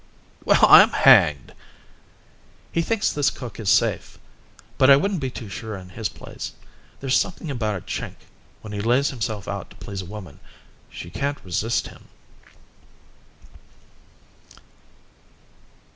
[0.45, 1.53] "Well, I'm hanged."
[2.71, 4.17] "He thinks this cook is safe.
[4.79, 6.53] But I wouldn't be too sure in his place.
[6.99, 8.15] There's something about a Chink,
[8.61, 10.39] when he lays himself out to please a woman
[10.89, 12.05] she can't resist him."